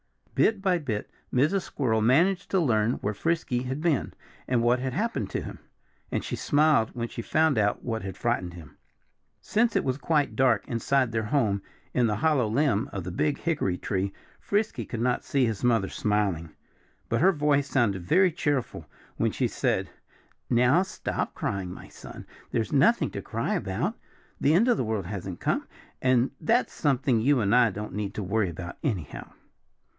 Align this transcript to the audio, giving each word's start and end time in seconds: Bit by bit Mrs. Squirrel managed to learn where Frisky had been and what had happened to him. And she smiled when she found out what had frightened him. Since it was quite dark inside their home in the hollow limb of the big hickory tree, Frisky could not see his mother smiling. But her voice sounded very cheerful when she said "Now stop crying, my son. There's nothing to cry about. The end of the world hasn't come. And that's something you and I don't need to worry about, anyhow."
Bit 0.33 0.63
by 0.63 0.79
bit 0.79 1.11
Mrs. 1.31 1.61
Squirrel 1.61 2.01
managed 2.01 2.49
to 2.49 2.59
learn 2.59 2.93
where 2.93 3.13
Frisky 3.13 3.61
had 3.63 3.79
been 3.81 4.11
and 4.47 4.63
what 4.63 4.79
had 4.79 4.93
happened 4.93 5.29
to 5.31 5.41
him. 5.43 5.59
And 6.11 6.23
she 6.23 6.35
smiled 6.35 6.89
when 6.95 7.07
she 7.07 7.21
found 7.21 7.59
out 7.59 7.83
what 7.83 8.01
had 8.01 8.17
frightened 8.17 8.55
him. 8.55 8.79
Since 9.41 9.75
it 9.75 9.83
was 9.83 9.99
quite 9.99 10.35
dark 10.35 10.67
inside 10.67 11.11
their 11.11 11.25
home 11.25 11.61
in 11.93 12.07
the 12.07 12.15
hollow 12.15 12.47
limb 12.47 12.89
of 12.91 13.03
the 13.03 13.11
big 13.11 13.37
hickory 13.37 13.77
tree, 13.77 14.11
Frisky 14.39 14.83
could 14.85 15.01
not 15.01 15.23
see 15.23 15.45
his 15.45 15.63
mother 15.63 15.89
smiling. 15.89 16.55
But 17.07 17.21
her 17.21 17.31
voice 17.33 17.67
sounded 17.69 18.01
very 18.07 18.31
cheerful 18.31 18.89
when 19.17 19.31
she 19.31 19.47
said 19.47 19.91
"Now 20.49 20.81
stop 20.81 21.35
crying, 21.35 21.71
my 21.71 21.89
son. 21.89 22.25
There's 22.49 22.73
nothing 22.73 23.11
to 23.11 23.21
cry 23.21 23.53
about. 23.53 23.95
The 24.39 24.55
end 24.55 24.67
of 24.67 24.77
the 24.77 24.83
world 24.83 25.05
hasn't 25.05 25.39
come. 25.39 25.67
And 26.01 26.31
that's 26.41 26.73
something 26.73 27.21
you 27.21 27.39
and 27.41 27.53
I 27.53 27.69
don't 27.69 27.93
need 27.93 28.15
to 28.15 28.23
worry 28.23 28.49
about, 28.49 28.79
anyhow." 28.81 29.33